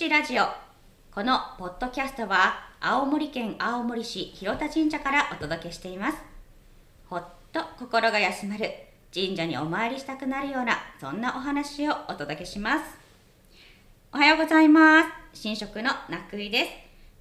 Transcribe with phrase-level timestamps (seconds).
[0.00, 0.44] じラジオ。
[1.14, 6.16] このポッドキャストは青森県青森市広田神社からお届けしています。
[7.10, 8.70] ほっと心が休まる。
[9.14, 12.84] 神社にお参りしたくなるようなそんなお話をお届けします。
[14.14, 15.08] おはようございます。
[15.34, 16.70] 新職のなくいです、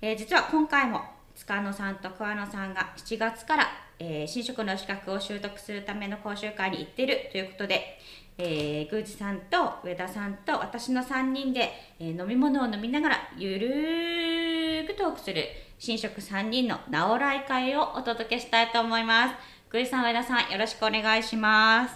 [0.02, 1.02] えー、実は今回も
[1.36, 3.68] 塚野さんと桑野さんが7月から、
[4.00, 8.00] えー、新職の資格を習得するための講習会に行っているということで、
[8.42, 15.44] えー、宮司さんと上田さんと私の3人で、えー、飲み物を飲みながらゆるーくトークする
[15.78, 19.36] 新職3人の直来会をお届けしたいと思います。
[19.74, 21.96] 宮司さん上田さんよろしくお願いします。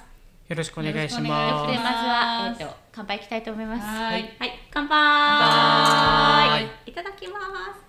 [0.50, 1.72] よろしくお願いします。
[1.72, 3.82] でまずは、えーと、乾杯いきたいと思います。
[3.82, 6.70] はい、はい、乾杯。
[6.86, 7.39] いただきま
[7.73, 7.84] す。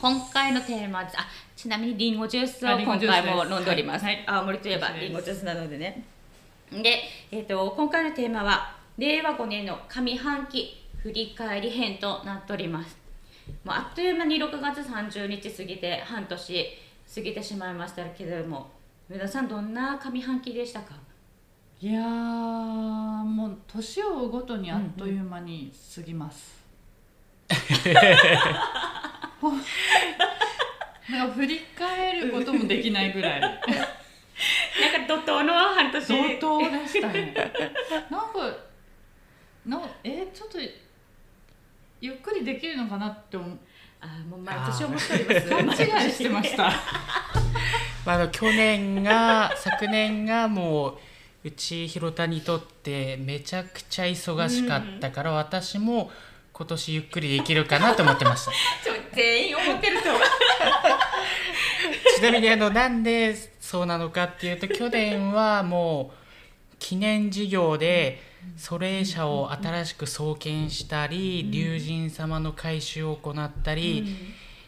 [0.00, 1.28] 今回のテーマですあ
[1.62, 6.02] ちなみにりんごジュースを今回も飲んでおります、はい、青森といえばりんごジュースなのでね。
[6.72, 12.98] で、えーと、今回のテーマは令和5年の上半期振り返り編となっております。
[13.62, 16.66] もうあっという間に6月30日過ぎて半年
[17.14, 18.68] 過ぎてしまいましたけれども
[19.08, 20.96] 上田さんどんな上半期でしたか？
[21.80, 26.64] いやもう年を追うごとにあっという間に過ぎます、
[29.42, 29.62] うんうん
[31.10, 33.40] なんか振り返ることもできないぐらい。
[33.40, 33.66] なんか
[35.08, 36.08] 怒涛の半年。
[36.08, 37.34] 怒涛でしたね。
[38.10, 38.56] なんか
[39.66, 40.58] のえちょっと
[42.00, 43.58] ゆっくりできるのかなって思
[44.00, 45.14] あもう毎年思って
[45.54, 45.86] おります。
[45.86, 46.72] 勘違いしてました。
[48.04, 50.98] まあ、あの去年が昨年がもう
[51.44, 56.10] うち広田にとってめちゃくちゃ忙しかったから、私も
[56.52, 58.52] 今年ゆっくりできるかなと思ってました。
[59.14, 60.08] 全員思ってるとち
[62.22, 66.12] なみにあのなんでそうなのかっていうと去年はも
[66.72, 68.20] う記念事業で
[68.56, 74.16] 祖霊社を新しく創建したり龍神様の改修を行ったり、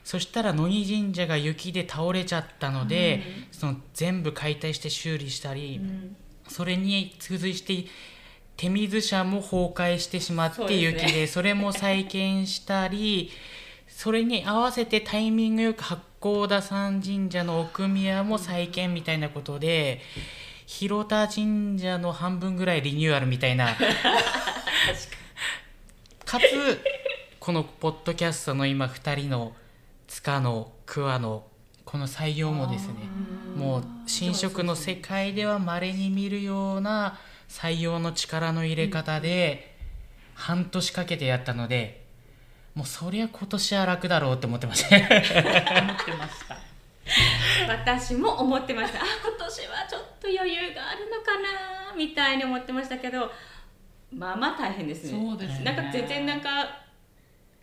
[0.05, 5.81] そしたら野木神社が雪で倒れちゃったので、その全部解体して修理したり、
[6.49, 7.91] それに付随して
[8.57, 13.31] 手水社も崩壊してしまって雪でそれも再建したり
[13.89, 20.01] それに合わせてタイミングよく八甲田山神社の奥宮も再建みたいなことで
[20.65, 23.77] 広田神社の半分ぐらいリニューアルみたいな。
[26.25, 26.81] かつ
[27.39, 29.53] このポッドキャストの今2人の
[30.07, 31.45] 塚の桑の
[31.85, 32.95] この採用もですね
[33.55, 37.19] もう新職の世界ではまれに見るような
[37.51, 39.77] 採用の力の入れ方で
[40.33, 42.04] 半年かけてやったので
[42.75, 45.23] もうそりゃ今年は楽だろうって思ってました思って
[46.13, 46.57] ました。
[47.69, 49.01] 私も思ってました。
[49.01, 53.31] あ今年はちょっと余裕があるのかなみたいに思ってましたけど
[54.13, 55.11] まあまあ大変ですね。
[55.11, 55.65] そうですね。
[55.65, 56.49] なんか全然なんか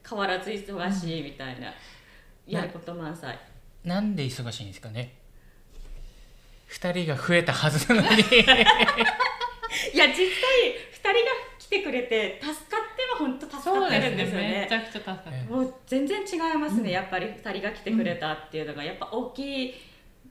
[0.07, 1.71] 変わらず忙しいみたいな、う
[2.49, 3.37] ん、やること満載。
[3.83, 5.15] なんで忙しいんですかね。
[6.69, 8.17] 2人が増えたはずなのに。
[9.93, 10.25] いや実際
[10.93, 11.15] 2人が
[11.50, 19.73] 来てくれて助かっては本当助かってるんですよね、ね、めちゃくちゃ助かってもう全然違いますね、うん、やっぱり2人が来てくれたっていうのがやっぱ大きい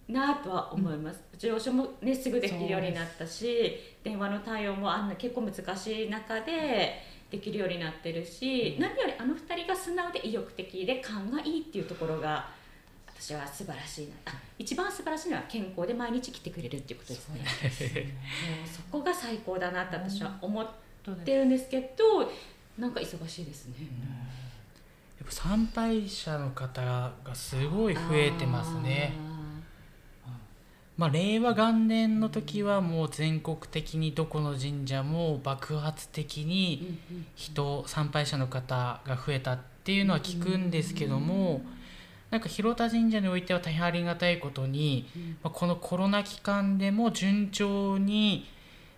[0.06, 12.48] なとは思います、うん、上昇もねすぐできるようになったし電話の対応もあんな結構難しい中でできるようになってるし、うん、何よりあの2人が素直で意欲的で勘がいいっていうところが
[13.06, 14.12] 私は素晴らしいな。
[14.26, 17.40] あ一番素晴らしいのは健康で毎日来てくれるっていうことですね。
[17.40, 17.44] も
[18.64, 22.30] うそこが最高だなって私は思ってるんですけど
[22.78, 23.74] なんか忙しいですね、
[25.18, 26.82] やっぱ参拝者の方
[27.24, 29.12] がすごい増えてますね。
[30.96, 36.98] まあ、令和元年の時はもう全国的にどこの神社も爆発的に
[37.36, 41.62] 人参拝者の方が増えたっていうのは聞くんですけども、
[42.30, 48.46] なんか広田神社においては大変ありがたいことに、うん、まあ、このコロナ期間でも順調に、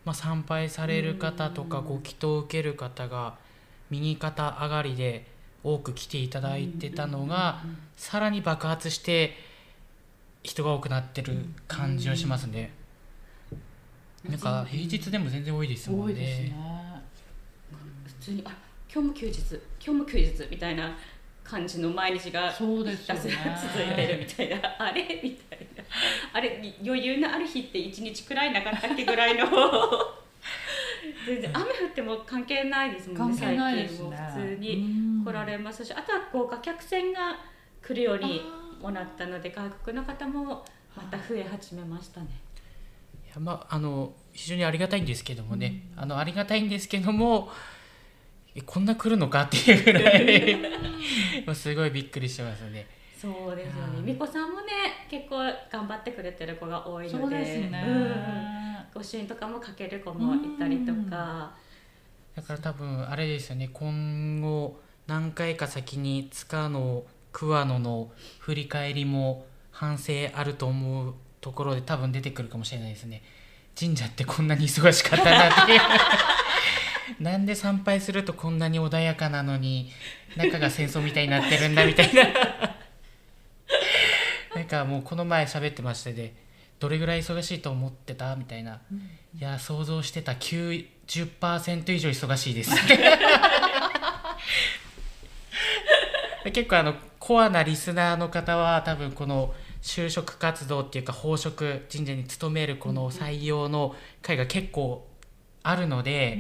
[0.05, 3.37] まあ、参拝される方とかご祈祷を受ける方が
[3.91, 5.27] 右肩上がりで
[5.63, 7.63] 多く来ていただいてたのが、
[7.97, 9.35] さらに爆発して
[10.43, 12.73] 人が多くなってる感じはしますね。
[14.29, 16.15] なんか平日でも全然多いですもんね。
[16.15, 16.57] ね。
[18.07, 18.51] 普通にあ
[18.93, 19.41] 今日も休日
[19.85, 20.97] 今日も休日みたいな
[21.45, 24.77] 感じの毎日がそうです、ね、続いてるみたいな。
[24.79, 25.21] あれ？
[25.23, 25.85] みたいな。
[26.33, 26.75] あれ？
[26.85, 29.47] 余裕のある日って1日くらいなかったっけぐらいの。
[31.27, 33.57] 全然雨降っても関係ないですもんね最
[33.89, 37.37] 近も普通に来られますしあとは豪華客船が
[37.81, 38.43] 来るように
[38.81, 40.65] もなったので外国の方も
[40.97, 42.27] また増え始めましたね。
[43.27, 47.51] いやまああの非常にありがたいんですけどもね、あのありがたいんですけども
[48.55, 50.57] えこんな来るのかっていうぐらい
[51.47, 52.87] まあすごいびっくりしてますね。
[53.21, 53.99] そうですよね。
[53.99, 54.05] うん。
[54.05, 54.67] みこさんもね
[55.11, 55.37] 結構
[55.71, 61.55] 頑張ってくれてる子が多いのでそうですね、うん御朱印とかもかける子もいたりとか、
[62.37, 63.71] だから多分あれですよね。
[63.73, 73.23] 今後何回か先に塚の桑野の振り返りも反省あると思うところで多分出てくるかもしれないですね。
[73.79, 75.81] 神社ってこんなに忙しかったなっていう
[77.21, 79.91] なんで参拝するとこんなに穏やかなのに
[80.37, 82.23] 中が戦争みたいになってるんだみたいな。
[84.55, 86.35] なんかもうこの前喋ってましてで
[86.79, 88.81] どれぐらい忙しいと思ってたみたいな、
[89.39, 92.73] いや想像してた90%以上忙しいです。
[96.53, 101.53] 結構あのコアなリスナーの方は多分この就職活動っていうか宝飾
[101.91, 105.07] 神社に勤めるこの採用の会が結構
[105.63, 106.39] あるので、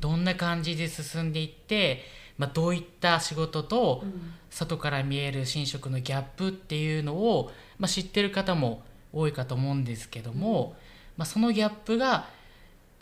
[0.00, 2.02] どんな感じで進んでいって、
[2.38, 4.04] まあ、どういった仕事と
[4.50, 8.82] 外から見える神職のギャップっていうのを、まあ、知ってる方も
[9.12, 10.74] 多いかと思うんですけども、
[11.16, 12.26] まあ、そのギャップが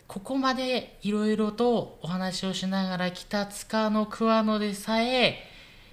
[0.07, 5.47] ここまでいろいろとお話をしながら来た塚の桑野でさえ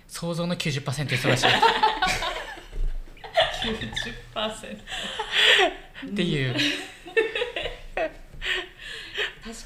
[0.09, 1.47] 想像の90%忙しい。
[4.37, 4.77] 90%
[6.07, 6.65] っていう、確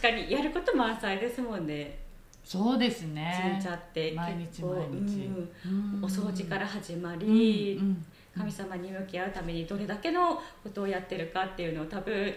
[0.04, 1.98] かにやること満載ですもんね。
[2.44, 3.50] そうですね。
[3.58, 5.24] 神社って毎日毎日。
[5.66, 8.04] うんお掃除から始まうんり、うん。
[8.36, 12.34] 神様に向き合うためにどれだけのことをやってるかっていうのを多分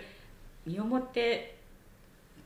[0.66, 1.58] 身をもって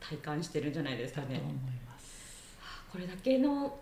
[0.00, 1.34] 体感してるんじゃないですかね。
[1.34, 2.58] だと思います。
[2.90, 3.78] これだけの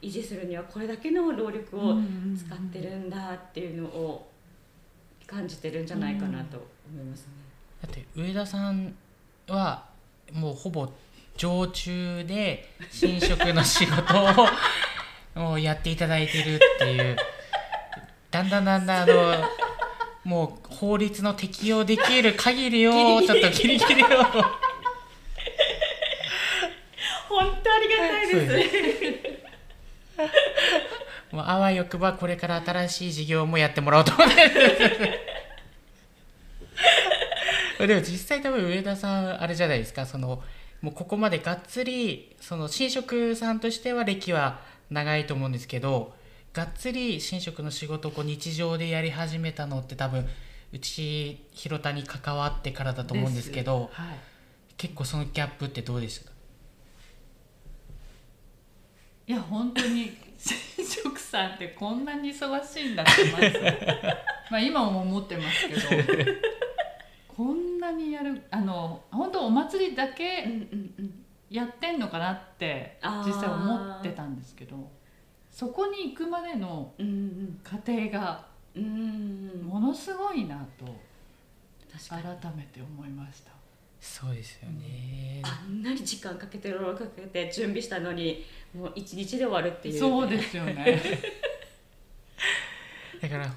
[0.00, 1.96] 維持するにはこれだけの労力を
[2.36, 4.30] 使ってるんだっていうのを
[5.26, 6.58] 感じてるんじゃないかなと
[6.88, 7.26] 思いますね。
[7.82, 8.94] だって上田さん
[9.48, 9.95] は
[10.32, 10.88] もうほぼ
[11.36, 12.68] 常駐で
[12.98, 17.16] 神職の仕事をもうやっていただいてるっていう。
[18.30, 19.44] だんだんだんだんあの
[20.24, 22.92] もう法律の適用できる限りを
[23.22, 24.06] ちょっとギリギリを。
[27.28, 28.46] 本当ありがたいで
[29.32, 29.46] す。
[31.30, 35.20] もうあわよくばこれから新しい事業もやってもらおうと思ってる
[37.86, 40.06] でも実際多分上田さんあれじゃないですか。
[40.06, 40.42] その
[40.82, 44.60] もうここまでがっつりその神職さんとしては歴は
[44.90, 46.14] 長いと思うんですけど
[46.52, 50.26] がっつり神職の仕事をこう日常でやり始めたのって多分
[50.72, 54.16] うち広田に関わってからだと思うんですけどはい。
[54.76, 56.30] 結構そのギャップってどうでしたか？
[59.26, 60.16] いや本当に
[60.76, 63.24] 神職さんってこんなに忙しいんだって
[64.50, 65.80] まあ今も思ってますけど
[67.28, 70.46] こんなにやるあの本当お祭りだうんけ
[71.48, 74.90] やってんのかなって実際思ってたんですけど
[75.50, 78.44] そこに行くまでのうん過程が
[78.74, 80.84] ものすごいなと
[82.10, 82.22] 改
[82.54, 83.52] めて思いました。
[83.98, 85.40] そうですよね。
[85.42, 88.44] あんなに時間かけて労力かけて準備したのに
[88.74, 91.00] もう一日で終わるっていうそうですよね。
[93.22, 93.50] だから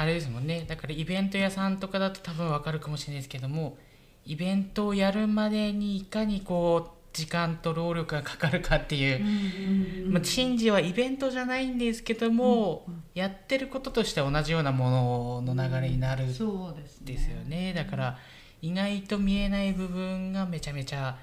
[0.00, 0.64] あれですもんね。
[0.66, 3.76] だからイベント屋さんとかだと多分わかるかもしれないですけども
[4.24, 17.12] イベントをやるまでにいかにこう時間と労力がかかるかっていう、まあ、神事はイベントじゃないんですけども、やってることとして同じようなものの流れになるうですね。
[17.12, 17.74] ですよね。
[17.74, 18.18] だから
[18.62, 21.18] 意外と見えない部分がめちゃめちゃ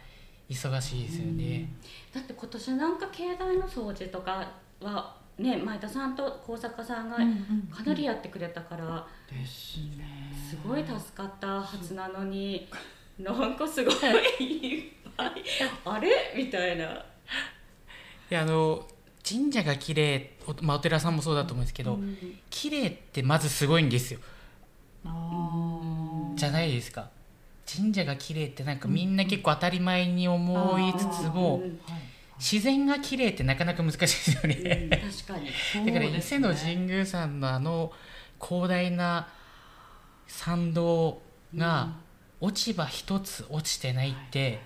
[0.50, 1.74] 忙しいですよね。
[2.13, 10.32] だって今年なんか境内の掃除とかはね前田さんと高坂さんがかなりやってくれたから、ですね。
[10.50, 12.67] すごい助かったはずなのに、
[13.20, 13.96] なんかすごい
[14.44, 15.32] いっぱい
[15.86, 16.34] あれ？
[16.36, 16.86] みたいな。
[16.86, 18.88] いやあの
[19.27, 22.17] 神社が綺麗お,、まあ、お寺さんもそうだと思うんですけど、うん
[22.50, 24.20] 綺麗ってまずすごいんですよ。
[26.36, 27.10] じゃないですか。
[27.72, 34.89] 神社が綺麗ってなんかみんな結構当たり前に思いつつも、うんはい自然が綺麗ってなかなか難しいですようんね、
[35.25, 35.86] 確かに。
[35.86, 37.91] だから伊勢の神宮山のあの
[38.41, 39.27] 広大な
[40.27, 41.22] 参道
[41.56, 41.94] が
[42.39, 44.62] 落ち葉一つ落ちてないって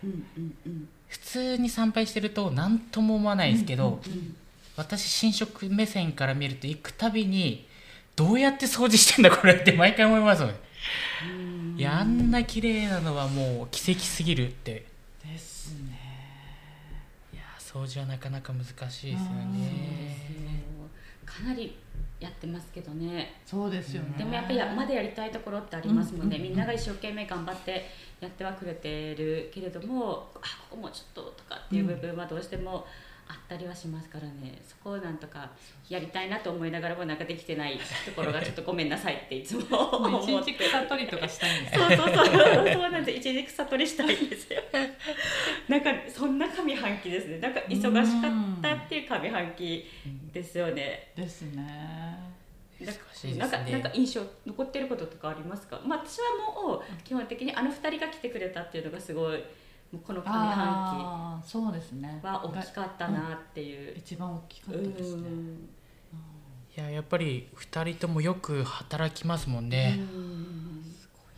[1.08, 4.36] 普通に参拝してると何とも思わないですけど、うん
[4.78, 7.68] 私神職目線から見ると行くたびに
[8.16, 11.76] どうやって掃除してんだこれって毎回思いますもん。
[11.78, 14.86] いやあんな綺麗なのはもう奇跡すぎるって。
[15.26, 15.91] ですね。
[17.72, 20.62] 掃除はなかなか難しいですよね。
[21.26, 21.78] かなり
[22.20, 23.42] やってますけどね。
[23.46, 24.16] そうですよね。
[24.18, 26.42] でもやっぱりやまだやりたいところってありますもんね、うん。
[26.42, 27.86] うんうんみんなが一生懸命頑張って
[28.20, 32.86] やってはくれてるけれどもあここもうちょっととかっていう部分はどうしても
[33.28, 34.62] あったりはしますからね。
[34.68, 35.50] そこをなんとか
[35.88, 41.86] やりたいなと思いながらもなんかできてないところがちょっとごめんなさいっていつも思もうって一日草取りとかしたいんですよ。
[41.88, 42.26] そうそうそう。
[42.74, 43.18] そうなんです。
[43.18, 44.62] 一時草取りしたいんですよ。
[45.70, 47.40] なんかそんな上半期ですね。
[47.40, 49.86] なんか忙しかったっていう上半期
[50.32, 51.12] ですよね。
[51.16, 51.64] ですね。
[52.80, 53.38] なんか難しいですね。
[53.40, 59.44] なんかなんか印象残ってることとかありますか、まあ、私はもう基本的にあの二人が来てくれたっていうのがすごい
[59.92, 62.20] もうこの上半ああそうですね。
[62.22, 63.96] 期は大きかったなっていう。
[63.98, 65.24] 一番大きかったですね。
[65.28, 65.70] うん。
[66.78, 70.71] いややっぱり2人ともよく働きますもんね、うん。
[70.71, 70.71] い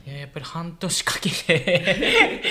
[0.06, 2.42] ややっぱり半年かけて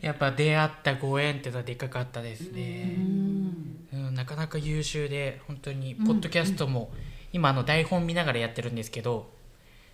[0.02, 3.86] やっぱ出会ったご縁っていうのはでかかったですうね、ん。
[3.92, 6.92] うん、なかなか優秀で本当にポッドキャストも、
[7.32, 9.30] 今あの台本見ながらやってるんですけど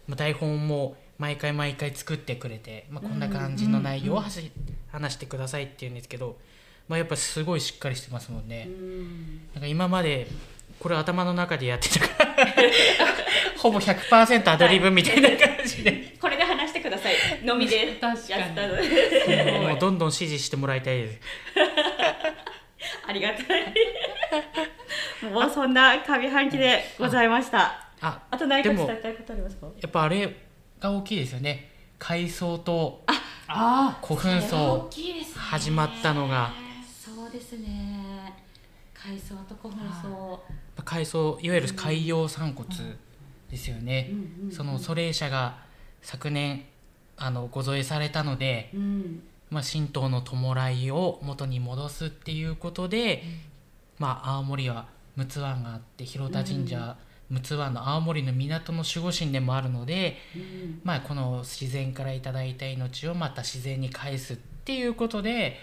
[0.06, 4.50] まあ台本も毎回毎回作ってくれて、まあ、こんな感じの内容をはし
[4.90, 6.36] 話してくださいって言うんですけど、
[6.88, 9.40] まあ、やっぱすごいしっかりしてますもんね、うん。
[9.54, 10.26] なんか今まで
[10.80, 12.46] これ頭の中でやってたから
[13.58, 16.31] ほぼ100%アドリブみたいな感じで、これで話してくだ
[17.02, 17.44] さい。
[17.44, 18.08] のみでやった
[18.66, 19.60] ので。
[19.60, 21.20] もうどんどん指示してもらいたいです。
[23.06, 23.74] ありがたい。
[25.30, 27.88] もうそんな上半期でございました。
[28.00, 29.66] ああと何か伝えたいことありますか？
[29.80, 30.34] やっぱあれ
[30.80, 31.70] が大きいですよね。
[31.98, 33.04] 海藻と
[33.46, 34.90] あ古墳層
[35.36, 36.52] 始まったのが。
[36.84, 38.32] そうですね。
[38.94, 40.42] 海藻と古墳層
[40.84, 42.68] 海藻いわゆる海洋散骨
[43.50, 44.46] ですよね、うん。
[44.46, 45.58] うんその祖霊社が
[46.00, 46.64] 昨年
[47.16, 49.22] あのご添えされたので、うん。
[49.50, 53.22] まあ、神道の弔いを元に戻すっていうことで、
[53.98, 56.96] まあ、青森は陸奥湾があって広田神社、
[57.30, 60.80] 陸奥湾の青森の港の守護神でもあるので、うん。
[60.84, 65.58] まあ、この自然からいただいた命をまた自然に返すっていうことで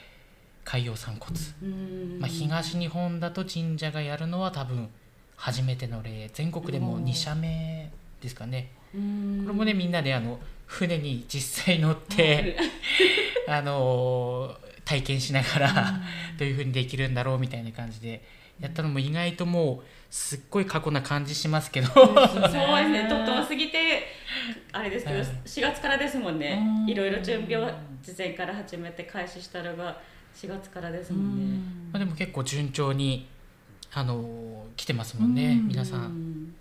[0.64, 2.20] 海洋散骨、うん。
[2.20, 4.90] まあ、東日本だと神社がやるのは多分
[5.36, 6.30] 初めての例。
[6.32, 7.92] 全国でも2社目
[8.22, 9.42] ですかね、うん。
[9.44, 12.58] これもねみんなであの船に実際乗って、
[13.48, 16.00] あの体験しながら
[16.38, 18.24] どういうふうにできるんだろうみたいな感じで
[18.60, 21.88] やったのも意外ともうすっごい過去な感じしますけど。
[21.88, 22.36] そうです
[22.90, 23.08] ね。
[23.10, 24.08] とっとも過ぎて
[24.72, 25.28] あれですけどはい。
[25.28, 26.62] 4月からですもんね。
[26.84, 26.90] うん。
[26.90, 27.72] いろいろ準備を
[28.02, 30.00] 事前から始めて開始したのが
[30.36, 31.60] 4月からですもんね。
[31.92, 33.28] まあでも結構順調に
[33.94, 35.68] あの来てますもんね、うん。
[35.68, 35.98] 皆さ。
[35.98, 36.56] うんん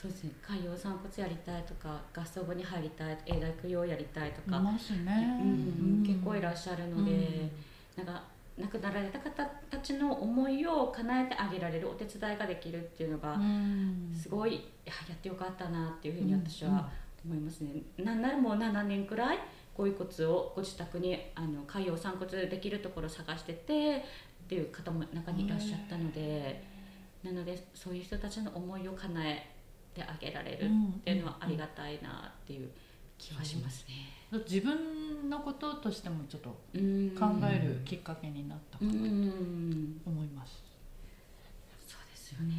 [0.00, 0.30] そうですね。
[0.40, 5.38] 海洋散骨やりたいとか合奏部に入りたい永大供養やりたいとか、いますね。
[5.42, 8.04] うん結構いらっしゃるので、うん。
[8.06, 8.22] なんか
[8.56, 14.10] 亡くなられた方たちの思いを叶えてあげられるお手伝いができるっていうのがうん。
[14.18, 14.54] すごい
[14.86, 16.88] ややってよかったなっていうふうに私は
[17.22, 17.82] 思いますね。
[17.98, 19.38] なんならもう7年くらい
[19.76, 23.96] ご遺骨をご自宅にあの海洋散骨できるところを探してて
[24.44, 26.64] っていう方も中にいらっしゃったので
[27.22, 29.59] なのでそういう人たちの思いを叶え
[29.94, 32.70] てあげられるっていうのはありがたいなっていう
[33.18, 33.94] 気はしますね。
[34.48, 40.62] 自分のこととしてもちょっとうん考えるきっかけになったかうなとん思います。
[41.86, 42.54] そうですよね。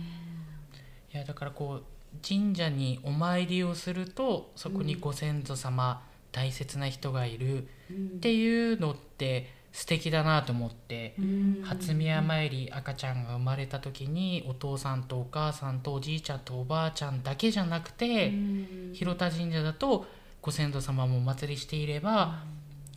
[1.13, 1.83] いやだからこう
[2.27, 11.61] 神社にお参りをするとそこにご先祖様、大切な人がいるっっていうのって素敵だなと思って、うん。
[11.63, 18.91] 初宮参り赤ちゃんが生まれた時にお父さんとお母さんとおじいちゃんとおばあちゃんだけじゃなくて、うん。
[18.93, 20.05] 広田神社だと
[20.41, 22.43] ご先祖様もお祭りしていれば、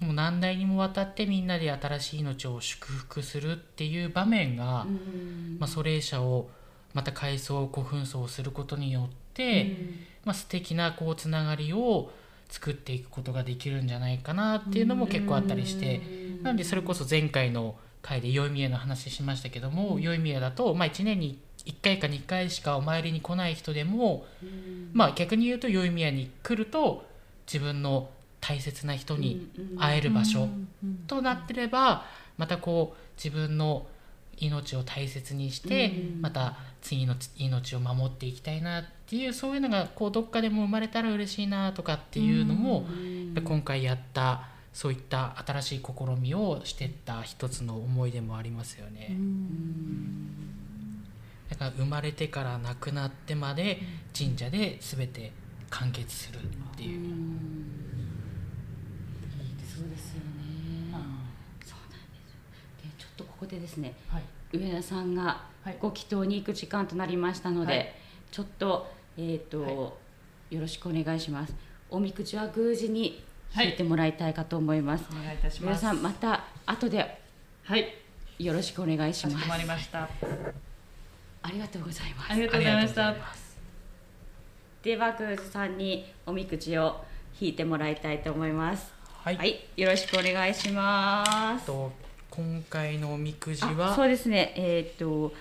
[0.01, 5.57] もう何代にもわたってみんなで新しい命を祝福するっていう場面が、うん。
[5.61, 6.51] まあ、祖霊社を
[6.93, 9.77] また改装古墳葬をすることによって、
[10.25, 12.11] まあ、素敵なこうつながりを
[12.49, 16.01] 作っていくことができるんじゃないかなっていうのも結構あったりして、
[16.45, 24.91] なんでそれこそ前回の回で宵宮の話しましたけども宵宮だと、まあ、1年に1回か2回しかお参りに来ない人でも、うん。
[24.93, 27.07] まあ、逆に言うと宵宮に来ると
[27.47, 28.11] 自分の
[28.41, 29.49] 大切な人に
[29.79, 30.49] 会える場所
[31.07, 32.05] となってれば
[32.37, 33.87] またこう自分の
[34.37, 49.17] 命を大切にしてうんまた次の命を守っていきたいなっていうそういうのがこうどっかでも生まれたら嬉しいなとかっていうのもうん今回やったそういった新しい試みをしてった一つの思いでもありますよね。
[51.49, 53.79] だから生まれてから亡くなってまで
[54.17, 55.33] 神社で全て
[55.71, 56.43] 完結するっ
[56.77, 57.15] ていう。
[59.77, 60.91] そうですよね。
[60.91, 62.39] そうなんですよ。
[62.83, 64.23] でちょっとここでですね、はい。
[64.53, 67.95] 上田さんがはいご祈祷に行く時間となりましたので、はい
[68.31, 69.69] ちょっと,、えーとは
[70.51, 71.55] いよろしくお願いします
[71.89, 73.23] おみくじは宮司に
[73.55, 73.77] はい。
[73.77, 75.85] てもらいたいかと思います、お願いいたします。
[75.85, 77.21] 上田さんまた後で
[77.63, 77.95] はい。
[78.39, 79.49] よろしくお願いします。
[79.49, 80.09] まりました。
[81.43, 82.33] ありがとうございます。
[82.33, 83.09] ありがとうございました。
[83.09, 83.57] ありがとうございます。
[84.83, 87.05] では宮司さんにおみくじを
[87.41, 88.93] 引いてもらいたいと思います。
[89.23, 91.67] はい、はい、よろしくお願いします。
[91.67, 91.93] と
[92.31, 94.53] 今回のおみくじあはそうですね。
[94.57, 95.33] えっ、と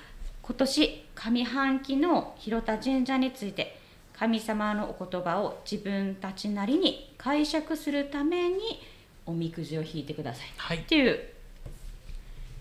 [0.43, 3.79] 今年上半期の広田神社について
[4.23, 8.81] 神様のお言葉を自分たちなりに解釈するために
[9.25, 10.45] おみくじを引いてください。
[10.55, 10.77] はい。
[10.77, 11.19] っていう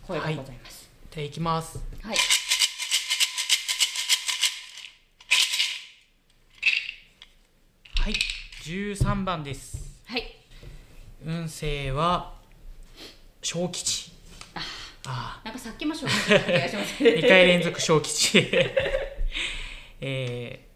[0.05, 0.91] 声がございます。
[1.15, 1.31] でい。
[1.31, 1.79] きます。
[2.03, 2.17] はい、
[7.95, 8.15] はい。
[8.65, 10.03] 13番です。
[10.07, 10.25] はい、
[11.25, 12.35] 運勢は
[13.41, 14.11] 小吉。
[14.57, 14.61] あ
[15.07, 16.95] あなんかさっきも紹介した気がします。
[17.05, 18.51] 2回連続小吉。
[20.05, 20.72] えー、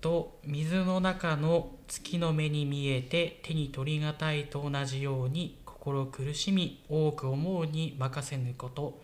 [0.00, 9.00] と水の中の月の目に見えて手に取りがたいと同じように心苦しみ多く思うに任せぬこと。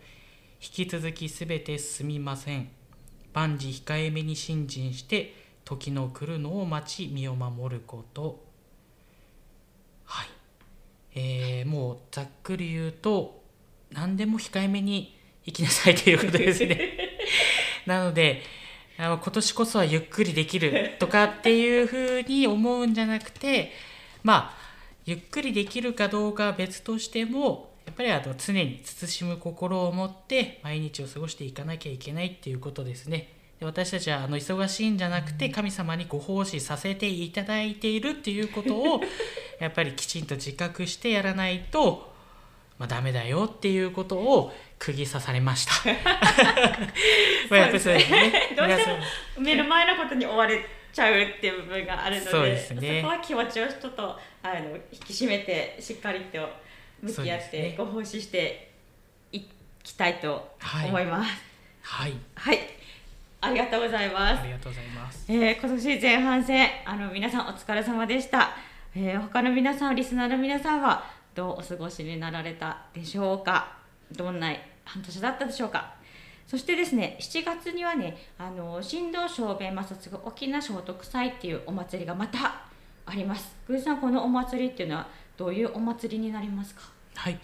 [0.61, 2.69] 引き続きすべて進みません。
[3.33, 5.33] 万事控えめに信心して
[5.65, 8.43] 時の来るのを待ち身を守ること。
[10.05, 10.27] はい。
[11.15, 13.41] えー、もうざっくり言うと
[13.91, 16.93] 何でも控えめに生きなさいということですね。
[17.85, 18.41] なので
[18.97, 23.71] あの今年こそはゆっくりできるとかっていうふうに思うんじゃなくて
[24.23, 24.65] まあ
[25.05, 33.31] ゆっくりできるかどうかは別としてもやっぱりあの常に慎む心を持って毎日を過ごしていかなきゃいけないっていうことですね。
[33.59, 39.01] で私たちはあの忙しいんじゃなくて神様にご奉仕させていただいているっていうことを
[39.59, 42.14] やっぱりきちんと自覚してやらないと、
[42.77, 45.71] まあ、ダメだよっていうことを釘刺されました。
[47.49, 48.53] まあやっぱりそうですね。
[48.55, 48.97] どうしても
[49.37, 50.59] 目の前のことに追われ
[50.95, 56.49] ちゃうっていう部分があるのでそうですねそこは気持ちをちょっとあの引き締めてしっかりと
[57.01, 58.71] 向き合ってご奉仕して
[59.33, 59.41] い
[59.83, 60.55] きたいと
[60.87, 61.31] 思います。
[61.81, 62.59] はい、はい、
[63.41, 64.45] ありがとうございますあ。
[64.45, 65.25] りがとうございます。
[65.29, 68.51] えー今年前半戦あの皆さんお疲れ様でした、
[68.95, 73.77] えー他の皆さんリスナーの皆さんはどうお過ごしになられたでしょうか。
[74.11, 74.51] どんな
[74.85, 75.93] 半年だったでしょうか。
[76.47, 82.61] そしてですね7月にはねあの新道小弁摩擦沖縄聖徳祭っていうお祭りがまた
[83.05, 83.55] あります。
[83.67, 86.81] グーさんこのお祭りっていうのはどういうお祭りになりますか？
[87.15, 87.39] はい。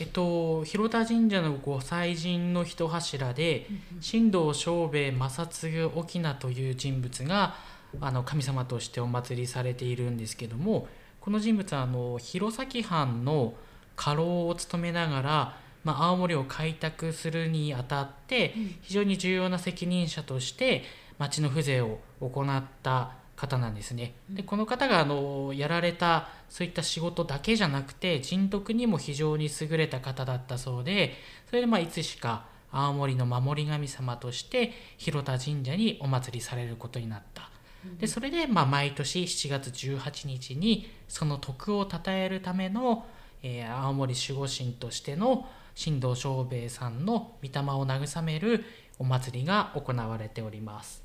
[0.00, 3.66] えっと、広田神社のご祭神の一柱で、
[4.00, 7.54] 神道正兵衛正嗣沖縄という人物が
[8.00, 10.88] あの神様としてお祭りされているんですけども
[11.22, 13.54] この人物はあの弘前藩の
[13.94, 20.82] 家老を務めながら、まあ、青森を開拓するにあたって非常に重要な責任者として
[21.18, 24.14] 町の風情を行った方なんですね。
[24.30, 31.14] でこの方があのやられたそういった仕事だけじゃなくて人徳にも非常に優れた方だったそうで
[31.48, 37.51] それでまあいつしか青森の守り神様として広田神社にお祭りされることになった。
[37.98, 43.06] でそれでまあ毎年7月18日にその徳を称えるための、
[43.42, 45.48] えー青森守護神としての
[45.82, 48.64] 神道正兵衛さんの御霊を慰める
[48.98, 51.02] お祭りが行われております。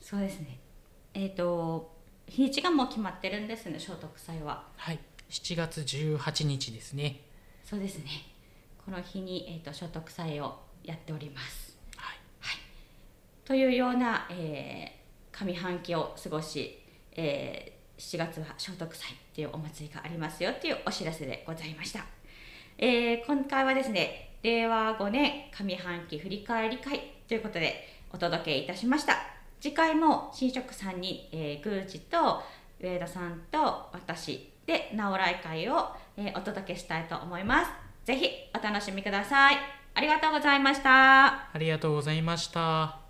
[0.00, 0.58] そうですね。
[1.14, 4.66] えっ、と日にちがもう決まってるんですね聖徳祭は。
[4.76, 4.98] はい、
[5.30, 7.22] 7月18日ですね。
[7.64, 8.04] そうですね。
[8.84, 11.78] この日に、えー、と聖徳祭をやっております。
[11.96, 12.16] はい、
[13.44, 15.01] というような、えー
[15.32, 16.78] 上半期を過ごし、
[17.12, 22.04] えー7月は聖徳祭っていうお祭りがありますよっていうお知らせでございました、
[22.78, 29.14] えー今回はですね令和5年上半期振り返り会ということでお届けいたしました。
[29.60, 32.42] 次回も新職さんに、えー、宮司と
[32.80, 33.58] 上田さんと
[33.92, 37.70] 私で直来会を、えーお届けしたいと思います。
[38.04, 39.56] ぜひお楽しみください。
[39.94, 41.48] ありがとうございました。
[41.52, 43.01] ありがとうございました。